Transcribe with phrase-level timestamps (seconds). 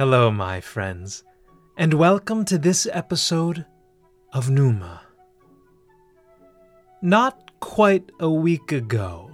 [0.00, 1.24] Hello, my friends,
[1.76, 3.66] and welcome to this episode
[4.32, 5.02] of Numa.
[7.02, 9.30] Not quite a week ago,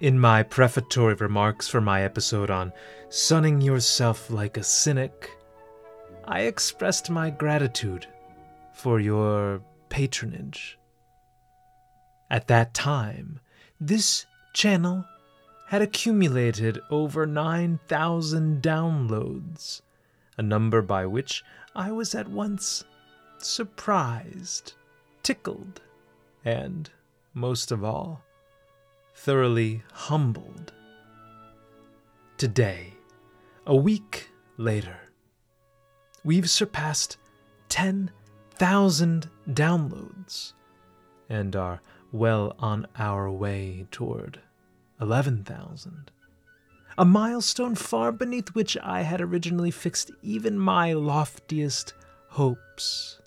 [0.00, 2.72] in my prefatory remarks for my episode on
[3.10, 5.30] sunning yourself like a cynic,
[6.24, 8.06] I expressed my gratitude
[8.72, 9.60] for your
[9.90, 10.78] patronage.
[12.30, 13.38] At that time,
[13.78, 14.24] this
[14.54, 15.04] channel
[15.66, 19.80] had accumulated over 9,000 downloads,
[20.36, 21.42] a number by which
[21.74, 22.84] I was at once
[23.38, 24.74] surprised,
[25.22, 25.80] tickled,
[26.44, 26.90] and,
[27.32, 28.22] most of all,
[29.14, 30.72] thoroughly humbled.
[32.36, 32.94] Today,
[33.66, 34.98] a week later,
[36.24, 37.16] we've surpassed
[37.68, 40.52] 10,000 downloads
[41.28, 41.80] and are
[42.12, 44.40] well on our way toward
[45.04, 46.10] 11,000.
[46.96, 51.92] A milestone far beneath which I had originally fixed even my loftiest
[52.28, 53.20] hopes.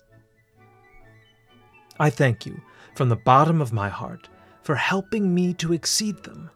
[2.00, 2.60] I thank you
[2.96, 4.28] from the bottom of my heart
[4.62, 6.50] for helping me to exceed them.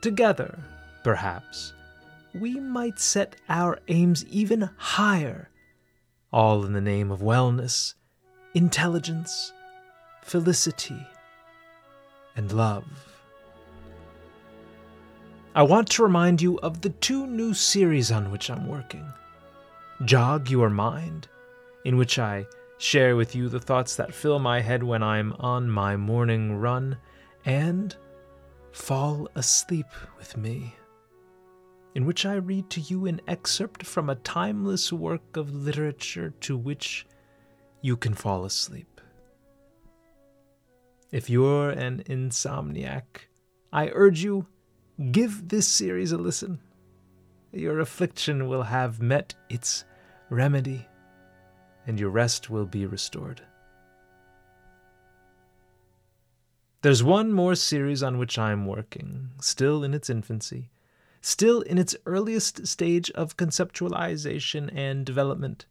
[0.00, 0.58] Together,
[1.04, 1.72] perhaps,
[2.34, 5.50] we might set our aims even higher,
[6.32, 7.94] all in the name of wellness,
[8.54, 9.52] intelligence,
[10.22, 11.06] felicity,
[12.34, 13.13] and love.
[15.56, 19.06] I want to remind you of the two new series on which I'm working
[20.04, 21.28] Jog Your Mind,
[21.84, 22.46] in which I
[22.78, 26.96] share with you the thoughts that fill my head when I'm on my morning run,
[27.44, 27.94] and
[28.72, 29.86] Fall Asleep
[30.18, 30.74] with Me,
[31.94, 36.56] in which I read to you an excerpt from a timeless work of literature to
[36.56, 37.06] which
[37.80, 39.00] you can fall asleep.
[41.12, 43.28] If you're an insomniac,
[43.72, 44.46] I urge you
[45.10, 46.60] Give this series a listen.
[47.52, 49.84] Your affliction will have met its
[50.30, 50.86] remedy,
[51.84, 53.42] and your rest will be restored.
[56.82, 60.70] There's one more series on which I am working, still in its infancy,
[61.20, 65.66] still in its earliest stage of conceptualization and development.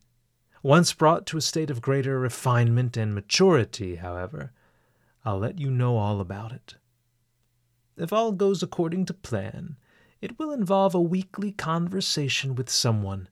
[0.62, 4.52] Once brought to a state of greater refinement and maturity, however,
[5.24, 6.76] I'll let you know all about it.
[7.96, 9.78] If all goes according to plan,
[10.22, 13.28] it will involve a weekly conversation with someone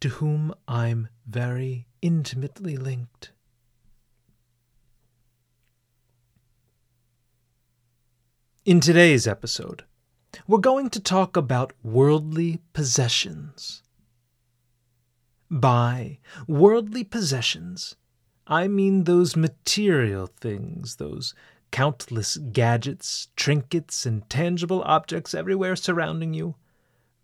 [0.00, 3.32] to whom I'm very intimately linked.
[8.64, 9.84] In today's episode,
[10.46, 13.82] we're going to talk about worldly possessions.
[15.50, 17.96] By worldly possessions,
[18.46, 21.34] I mean those material things, those
[21.74, 26.54] countless gadgets, trinkets, and tangible objects everywhere surrounding you,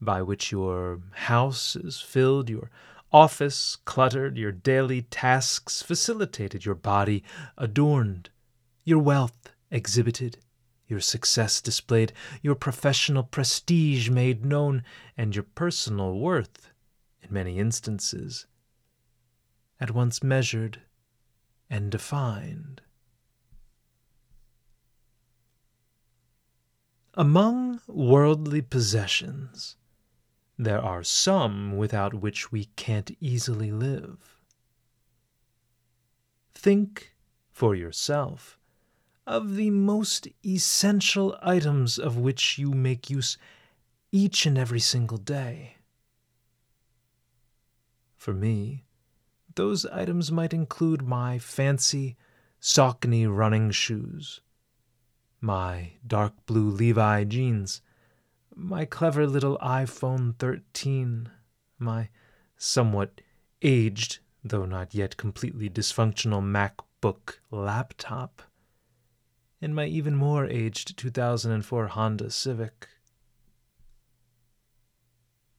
[0.00, 2.68] by which your house is filled, your
[3.12, 7.22] office cluttered, your daily tasks facilitated, your body
[7.56, 8.28] adorned,
[8.82, 10.38] your wealth exhibited,
[10.88, 12.12] your success displayed,
[12.42, 14.82] your professional prestige made known,
[15.16, 16.72] and your personal worth,
[17.22, 18.48] in many instances,
[19.78, 20.80] at once measured
[21.70, 22.80] and defined.
[27.14, 29.76] Among worldly possessions,
[30.56, 34.36] there are some without which we can't easily live.
[36.54, 37.16] Think
[37.50, 38.58] for yourself
[39.26, 43.36] of the most essential items of which you make use
[44.12, 45.76] each and every single day.
[48.16, 48.84] For me,
[49.56, 52.16] those items might include my fancy
[52.60, 54.40] Saucony running shoes
[55.40, 57.80] my dark blue Levi jeans,
[58.54, 61.30] my clever little iPhone 13,
[61.78, 62.08] my
[62.56, 63.20] somewhat
[63.62, 68.42] aged, though not yet completely dysfunctional MacBook laptop,
[69.62, 72.88] and my even more aged 2004 Honda Civic.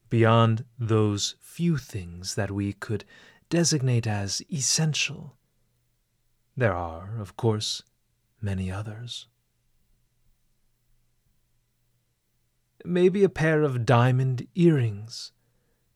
[0.09, 3.05] Beyond those few things that we could
[3.49, 5.37] designate as essential,
[6.55, 7.81] there are, of course,
[8.41, 9.27] many others.
[12.85, 15.31] Maybe a pair of diamond earrings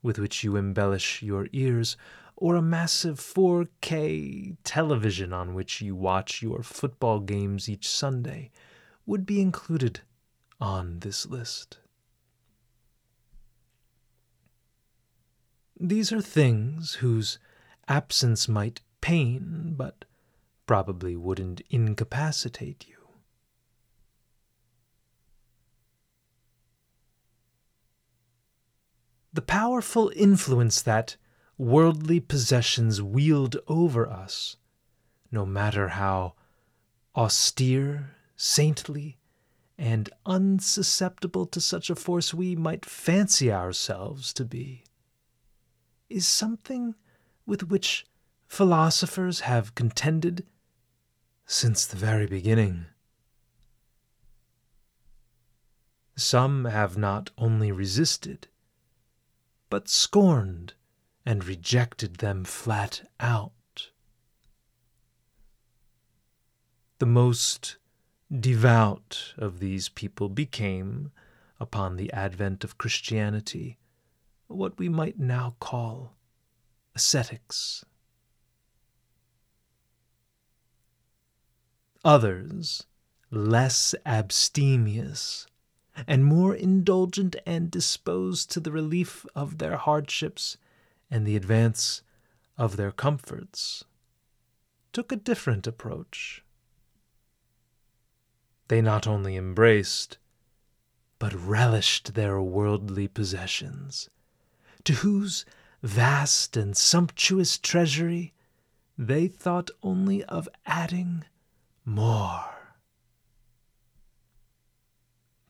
[0.02, 1.98] with which you embellish your ears,
[2.36, 8.52] or a massive 4K television on which you watch your football games each Sunday
[9.06, 10.02] would be included
[10.62, 11.80] on this list.
[15.80, 17.40] These are things whose
[17.88, 20.06] absence might pain, but
[20.68, 22.95] probably wouldn't incapacitate you.
[29.36, 31.18] The powerful influence that
[31.58, 34.56] worldly possessions wield over us,
[35.30, 36.34] no matter how
[37.14, 39.18] austere, saintly,
[39.78, 44.86] and unsusceptible to such a force we might fancy ourselves to be,
[46.10, 46.96] is something
[47.46, 48.06] with which
[48.48, 50.46] philosophers have contended
[51.46, 52.86] since the very beginning.
[56.16, 58.48] Some have not only resisted,
[59.76, 60.74] but scorned
[61.26, 63.90] and rejected them flat out.
[67.00, 67.76] The most
[68.32, 71.12] devout of these people became,
[71.60, 73.78] upon the advent of Christianity,
[74.48, 76.16] what we might now call
[76.96, 77.84] ascetics.
[82.06, 82.86] Others,
[83.30, 85.48] less abstemious,
[86.08, 90.58] and more indulgent and disposed to the relief of their hardships
[91.10, 92.02] and the advance
[92.58, 93.84] of their comforts,
[94.94, 96.44] took a different approach.
[98.68, 100.18] They not only embraced,
[101.20, 104.10] but relished their worldly possessions,
[104.84, 105.46] to whose
[105.84, 108.34] vast and sumptuous treasury
[108.98, 111.26] they thought only of adding
[111.84, 112.55] more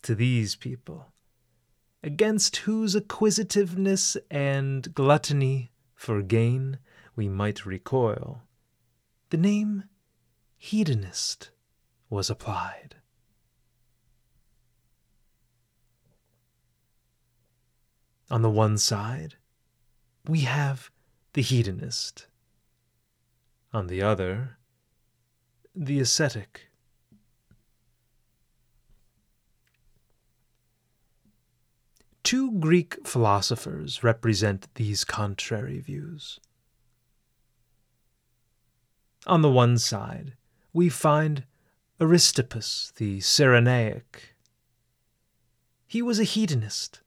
[0.05, 1.11] to these people,
[2.03, 6.77] against whose acquisitiveness and gluttony for gain
[7.15, 8.43] we might recoil,
[9.31, 9.83] the name
[10.57, 11.49] hedonist
[12.07, 12.97] was applied.
[18.29, 19.37] On the one side,
[20.27, 20.91] we have
[21.33, 22.27] the hedonist.
[23.73, 24.59] On the other,
[25.73, 26.69] the ascetic.
[32.25, 36.39] Two Greek philosophers represent these contrary views.
[39.27, 40.33] On the one side,
[40.73, 41.43] we find
[42.01, 44.33] Aristippus the Cyrenaic.
[45.85, 47.01] He was a hedonist,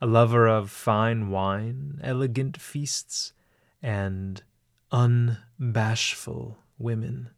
[0.00, 3.34] a lover of fine wine, elegant feasts,
[3.82, 4.42] and
[4.90, 7.28] unbashful women.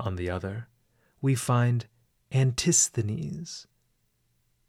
[0.00, 0.66] On the other,
[1.22, 1.86] we find
[2.32, 3.68] Antisthenes,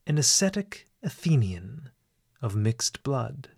[0.10, 1.92] an ascetic Athenian
[2.42, 3.50] of mixed blood.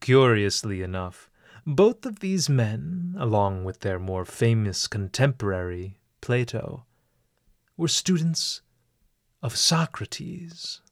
[0.00, 1.30] Curiously enough,
[1.66, 6.84] both of these men, along with their more famous contemporary, Plato,
[7.78, 8.60] were students
[9.42, 10.82] of Socrates.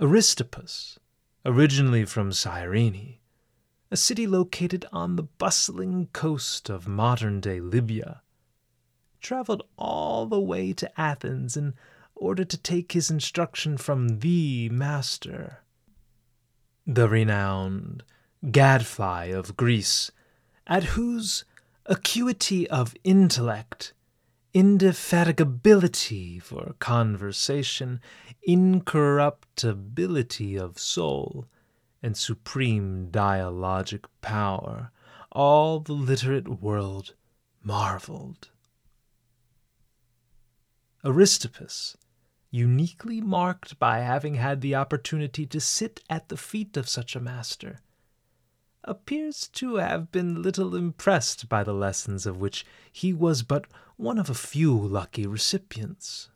[0.00, 0.98] Aristippus,
[1.44, 3.18] originally from Cyrene,
[3.92, 8.22] a city located on the bustling coast of modern day Libya,
[9.20, 11.74] traveled all the way to Athens in
[12.14, 15.62] order to take his instruction from the master,
[16.86, 18.02] the renowned
[18.50, 20.10] gadfly of Greece,
[20.66, 21.44] at whose
[21.84, 23.92] acuity of intellect,
[24.54, 28.00] indefatigability for conversation,
[28.42, 31.46] incorruptibility of soul,
[32.02, 34.90] and supreme dialogic power,
[35.30, 37.14] all the literate world
[37.62, 38.48] marveled.
[41.04, 41.96] Aristippus,
[42.50, 47.20] uniquely marked by having had the opportunity to sit at the feet of such a
[47.20, 47.80] master,
[48.84, 53.66] appears to have been little impressed by the lessons of which he was but
[53.96, 56.30] one of a few lucky recipients.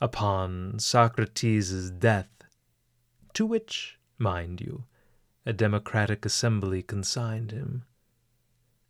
[0.00, 2.28] Upon Socrates' death,
[3.34, 4.84] to which, mind you,
[5.44, 7.84] a democratic assembly consigned him.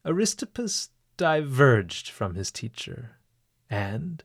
[0.04, 3.18] Aristippus diverged from his teacher,
[3.70, 4.22] and,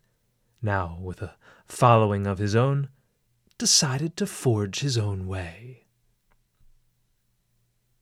[0.62, 2.90] now with a following of his own,
[3.58, 5.86] decided to forge his own way.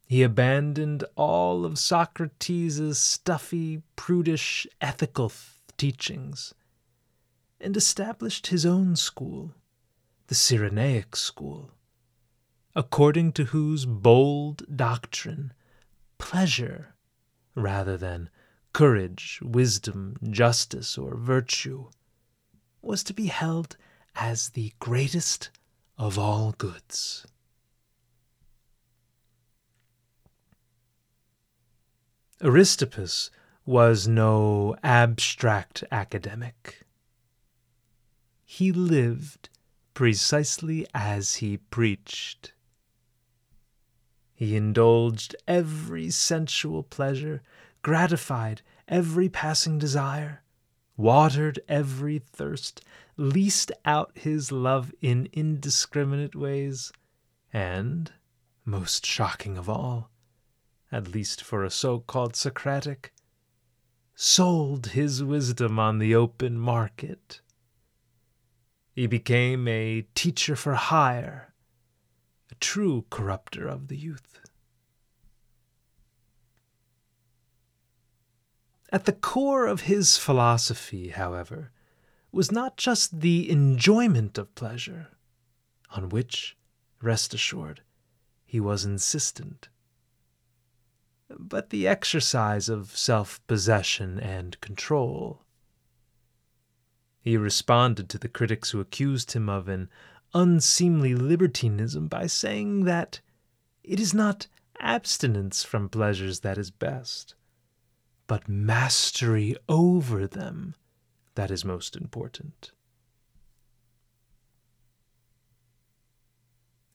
[0.07, 5.41] He abandoned all of Socrates' stuffy, prudish, ethical th-
[5.77, 6.53] teachings
[7.59, 9.53] and established his own school,
[10.27, 11.71] the Cyrenaic school,
[12.75, 15.53] according to whose bold doctrine
[16.17, 16.95] pleasure,
[17.55, 18.29] rather than
[18.73, 21.89] courage, wisdom, justice, or virtue,
[22.81, 23.77] was to be held
[24.15, 25.49] as the greatest
[25.97, 27.25] of all goods.
[32.41, 33.29] Aristippus
[33.65, 36.85] was no abstract academic.
[38.43, 39.49] He lived
[39.93, 42.51] precisely as he preached.
[44.35, 47.41] He indulged every sensual pleasure,
[47.81, 50.43] gratified every passing desire,
[50.97, 52.83] watered every thirst,
[53.15, 56.91] leased out his love in indiscriminate ways,
[57.53, 58.11] and,
[58.65, 60.11] most shocking of all,
[60.91, 63.13] at least for a so called Socratic,
[64.15, 67.39] sold his wisdom on the open market.
[68.91, 71.53] He became a teacher for hire,
[72.51, 74.39] a true corrupter of the youth.
[78.91, 81.71] At the core of his philosophy, however,
[82.31, 85.09] was not just the enjoyment of pleasure,
[85.91, 86.55] on which,
[87.01, 87.81] rest assured,
[88.45, 89.69] he was insistent,
[91.29, 95.41] but the exercise of self possession and control.
[97.19, 99.89] He responded to the critics who accused him of an
[100.33, 103.21] unseemly libertinism by saying that
[103.83, 104.47] it is not
[104.79, 107.35] abstinence from pleasures that is best,
[108.27, 110.75] but mastery over them
[111.35, 112.71] that is most important.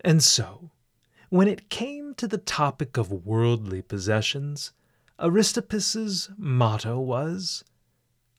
[0.02, 0.70] And so,
[1.28, 4.72] when it came to the topic of worldly possessions,
[5.20, 7.62] Aristippus's motto was,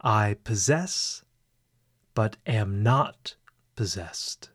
[0.01, 1.23] I possess,
[2.15, 3.35] but am not
[3.75, 4.50] possessed.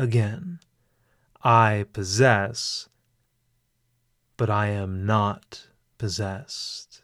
[0.00, 0.60] Again,
[1.44, 2.88] I possess,
[4.38, 5.66] but I am not
[5.98, 7.02] possessed.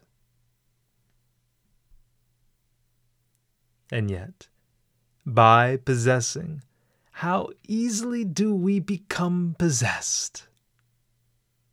[3.93, 4.49] And yet,
[5.27, 6.63] by possessing,
[7.11, 10.49] how easily do we become possessed?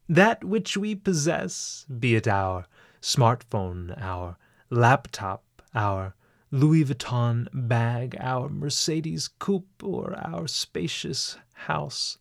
[0.09, 2.65] That which we possess, be it our
[3.01, 4.35] smartphone, our
[4.69, 6.15] laptop, our
[6.53, 12.19] Louis Vuitton bag, our Mercedes coupe, or our spacious house,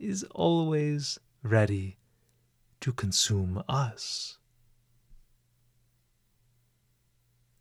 [0.00, 1.98] is always ready
[2.80, 4.38] to consume us.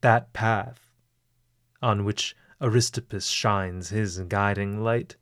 [0.02, 0.90] That path
[1.84, 5.18] on which Aristippus shines his guiding light,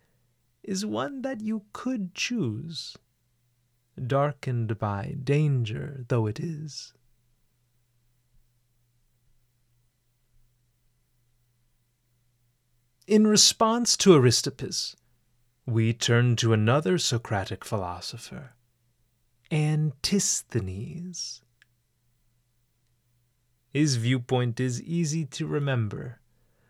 [0.63, 2.95] is one that you could choose,
[4.01, 6.93] darkened by danger though it is.
[13.07, 14.95] In response to Aristippus,
[15.65, 18.53] we turn to another Socratic philosopher,
[19.49, 21.41] Antisthenes.
[23.69, 26.19] His viewpoint is easy to remember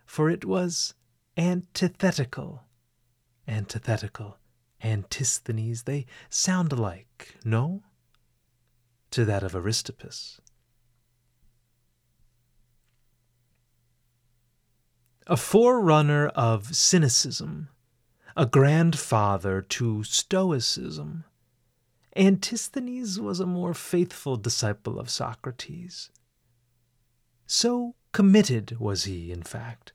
[0.08, 0.94] for it was
[1.36, 2.64] antithetical.
[3.48, 4.38] Antithetical,
[4.84, 7.84] Antisthenes, they sound alike, no?
[9.12, 10.40] To that of Aristippus.
[15.30, 17.68] A forerunner of cynicism,
[18.38, 21.26] a grandfather to Stoicism,
[22.16, 26.12] Antisthenes was a more faithful disciple of Socrates.
[27.46, 29.92] So committed was he, in fact,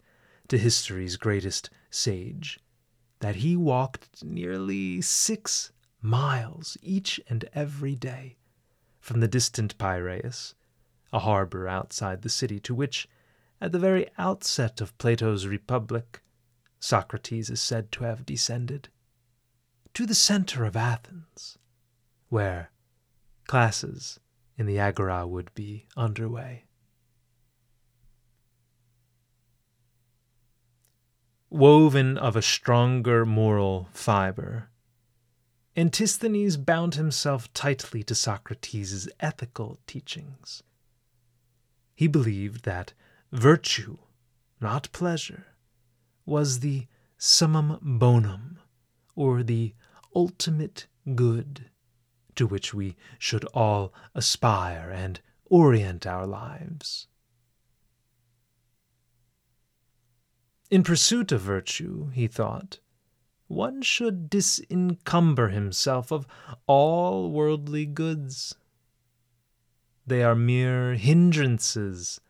[0.49, 2.61] to history's greatest sage,
[3.21, 5.73] that he walked nearly six
[6.03, 8.37] miles each and every day
[9.01, 10.55] from the distant Piraeus,
[11.11, 13.09] a harbor outside the city to which,
[13.63, 16.21] at the very outset of Plato's Republic,
[16.81, 18.89] Socrates is said to have descended,
[19.95, 21.57] to the center of Athens,
[22.29, 22.73] where
[23.47, 24.19] classes
[24.59, 26.65] in the agora would be underway.
[31.53, 34.71] woven of a stronger moral fiber.
[35.77, 40.63] Antisthenes bound himself tightly to Socrates' ethical teachings.
[41.95, 42.95] He believed that
[43.33, 43.97] virtue,
[44.61, 45.47] not pleasure,
[46.27, 46.87] was the
[47.17, 48.59] summum bonum,
[49.17, 49.75] or the
[50.15, 51.71] ultimate good,
[52.35, 57.09] to which we should all aspire and orient our lives.
[60.71, 62.79] In pursuit of virtue, he thought,
[63.47, 66.27] one should disencumber himself of
[66.67, 68.55] all worldly goods.
[70.07, 72.21] They are mere hindrances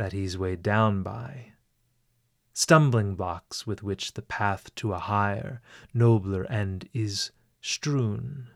[0.00, 1.52] that he's weighed down by,
[2.54, 5.60] stumbling blocks with which the path to a higher,
[5.92, 8.48] nobler end is strewn.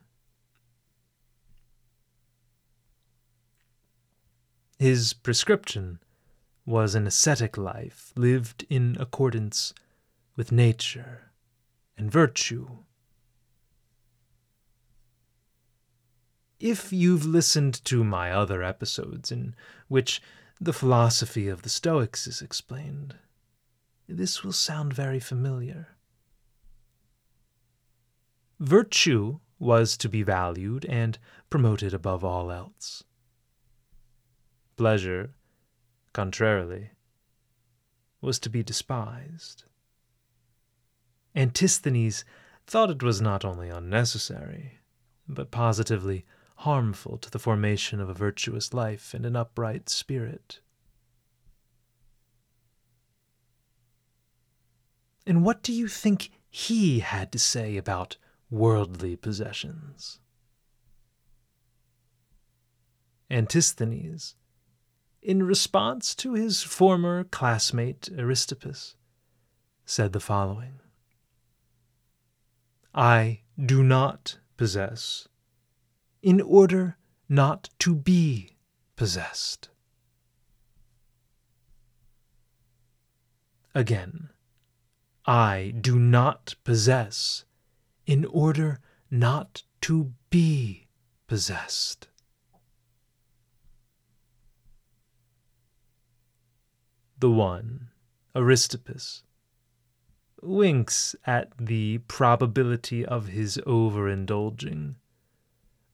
[4.79, 5.99] His prescription
[6.65, 9.75] was an ascetic life lived in accordance
[10.37, 11.31] with nature
[11.99, 12.69] and virtue.
[16.59, 19.55] If you've listened to my other episodes in
[19.89, 20.23] which
[20.61, 23.17] the philosophy of the Stoics is explained,
[24.09, 25.89] this will sound very familiar.
[28.61, 31.19] Virtue, was to be valued and
[31.49, 33.05] promoted above all else.
[34.77, 35.31] Pleasure,
[36.13, 36.91] contrarily,
[38.21, 39.65] was to be despised.
[41.35, 42.25] Antisthenes
[42.67, 44.81] thought it was not only unnecessary,
[45.29, 46.25] but positively
[46.57, 50.61] harmful to the formation of a virtuous life and an upright spirit.
[55.27, 58.17] And what do you think he had to say about
[58.51, 60.21] worldly possessions?
[63.31, 64.35] Antisthenes,
[65.23, 68.95] in response to his former classmate Aristippus,
[69.87, 70.81] said the following
[72.95, 75.27] I do not possess
[76.25, 76.97] in order
[77.29, 78.57] not to be
[78.97, 79.69] possessed.
[83.75, 84.31] Again,
[85.27, 87.45] I do not possess
[88.07, 90.87] in order not to be
[91.27, 92.09] possessed.
[97.19, 97.89] The one,
[98.35, 99.25] Aristippus,
[100.41, 104.95] winks at the probability of his overindulging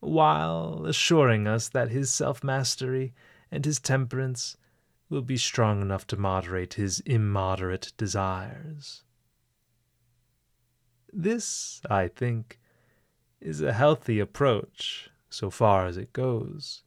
[0.01, 3.15] while assuring us that his self mastery
[3.51, 4.57] and his temperance
[5.09, 9.03] will be strong enough to moderate his immoderate desires.
[11.13, 12.61] This, I think,
[13.41, 16.83] is a healthy approach so far as it goes.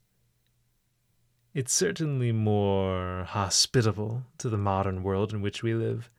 [1.54, 6.10] It's certainly more hospitable to the modern world in which we live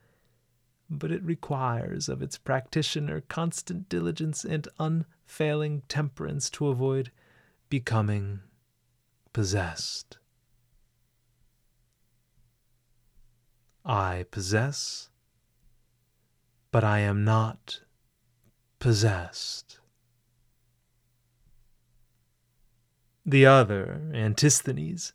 [0.91, 4.69] but it requires of its practitioner constant diligence and
[5.25, 7.11] unfailing temperance to avoid
[7.69, 8.41] becoming
[9.33, 10.19] possessed.
[13.85, 15.09] I possess,
[16.71, 17.81] but I am not
[18.79, 19.81] possessed.
[23.27, 25.13] The other, Antisthenes,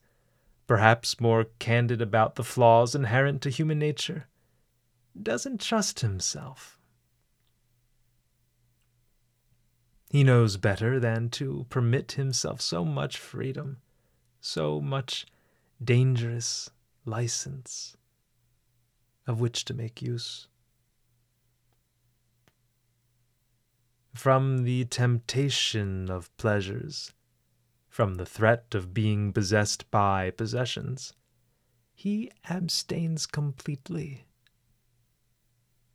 [0.67, 4.27] perhaps more candid about the flaws inherent to human nature,
[5.21, 6.78] doesn't trust himself.
[10.09, 13.77] He knows better than to permit himself so much freedom,
[14.41, 15.27] so much
[15.83, 16.71] dangerous
[17.05, 17.95] license
[19.27, 20.47] of which to make use.
[24.15, 27.13] From the temptation of pleasures,
[27.87, 31.13] from the threat of being possessed by possessions,
[31.93, 34.25] he abstains completely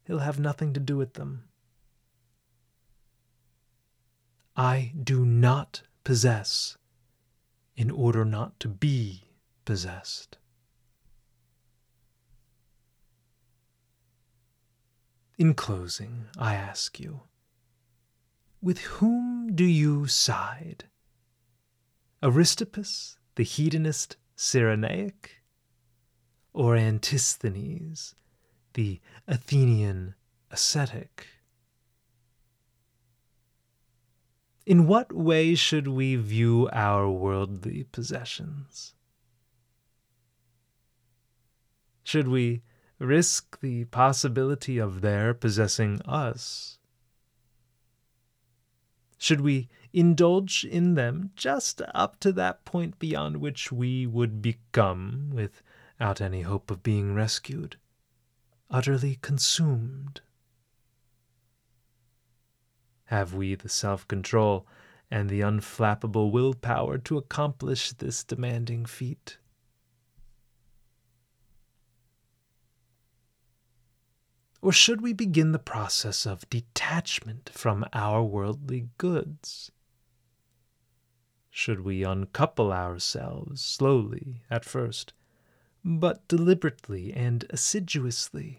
[0.06, 1.44] he'll have nothing to do with them.
[4.56, 6.76] I do not possess
[7.76, 9.24] in order not to be
[9.64, 10.38] possessed.
[15.36, 17.22] In closing, I ask you,
[18.62, 20.84] with whom do you side?
[22.22, 25.42] Aristippus, the hedonist Cyrenaic,
[26.52, 28.14] or Antisthenes,
[28.74, 30.14] the Athenian
[30.50, 31.26] ascetic.
[34.66, 38.94] In what way should we view our worldly possessions?
[42.02, 42.62] Should we
[42.98, 46.78] risk the possibility of their possessing us?
[49.18, 55.30] Should we indulge in them just up to that point beyond which we would become,
[55.32, 57.76] without any hope of being rescued,
[58.70, 60.20] utterly consumed?
[63.14, 64.66] Have we the self control
[65.08, 69.38] and the unflappable willpower to accomplish this demanding feat?
[74.60, 79.70] Or should we begin the process of detachment from our worldly goods?
[81.50, 85.12] Should we uncouple ourselves slowly at first,
[85.84, 88.58] but deliberately and assiduously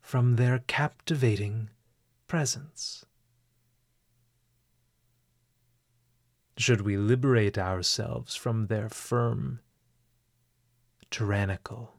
[0.00, 1.70] from their captivating
[2.26, 3.04] presence.
[6.58, 9.60] Should we liberate ourselves from their firm,
[11.08, 11.94] tyrannical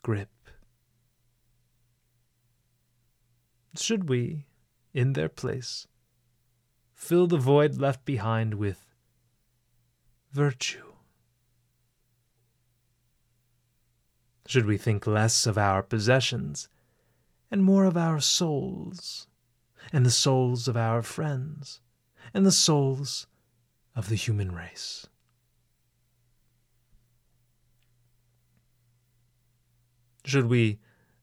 [0.00, 0.30] grip?
[3.76, 4.46] Should we,
[4.94, 5.86] in their place,
[6.94, 8.86] fill the void left behind with
[10.30, 10.94] virtue?
[14.46, 16.66] Should we think less of our possessions
[17.50, 19.26] and more of our souls,
[19.92, 21.82] and the souls of our friends,
[22.32, 23.26] and the souls
[23.94, 25.06] of the human race.
[30.24, 30.78] Should we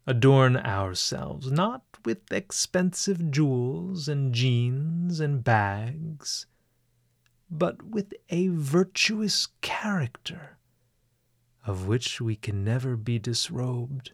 [0.06, 6.48] adorn ourselves not with expensive jewels and jeans and bags,
[7.50, 10.58] but with a virtuous character
[11.66, 14.14] of which we can never be disrobed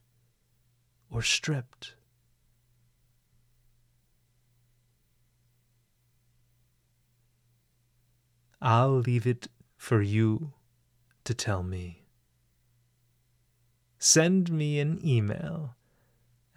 [1.09, 1.95] or stripped.
[8.67, 9.47] I'll leave it
[9.77, 10.53] for you
[11.23, 12.07] to tell me.
[13.99, 15.75] Send me an email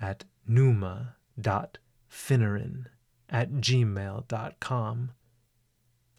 [0.01, 2.87] at numa.finneran
[3.29, 5.11] at gmail.com,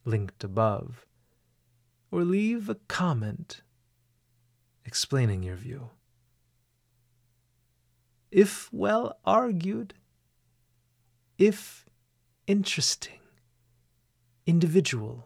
[0.05, 1.07] linked above,
[2.11, 3.63] or leave a comment
[4.85, 5.89] explaining your view.
[8.29, 9.95] If well argued,
[11.39, 11.87] if
[12.45, 13.21] interesting,
[14.45, 15.25] individual,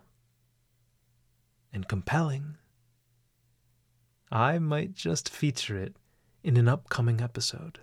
[1.74, 2.58] and compelling,
[4.32, 5.96] I might just feature it
[6.44, 7.80] in an upcoming episode.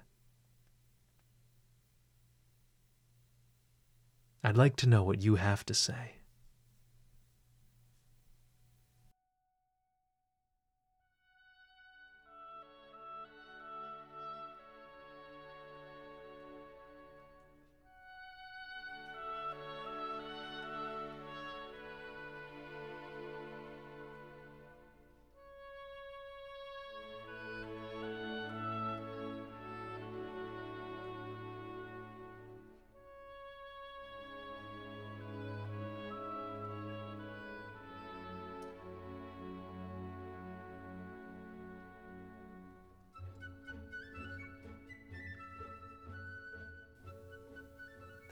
[4.42, 6.19] I'd like to know what you have to say.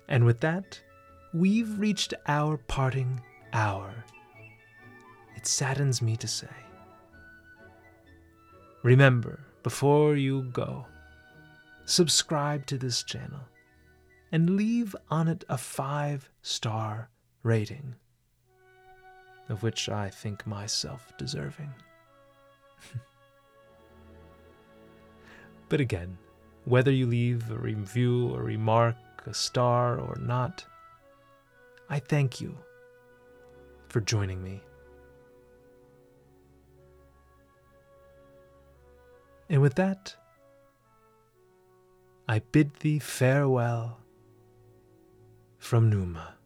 [0.09, 0.81] And with that,
[1.35, 3.21] we've reached our parting
[3.53, 3.93] hour.
[5.37, 6.49] It saddens me to say.
[8.83, 10.87] Remember, before you go,
[11.85, 13.41] subscribe to this channel
[14.33, 17.11] and leave on it a five star
[17.43, 17.95] rating,
[19.49, 21.73] of which I think myself deserving.
[25.69, 26.17] but again,
[26.65, 28.97] whether you leave a review or remark
[29.29, 30.65] a star or not,
[31.89, 32.57] I thank you
[33.89, 34.63] for joining me.
[39.51, 40.15] And with that,
[42.27, 44.01] I bid thee farewell
[45.59, 46.38] from Numa.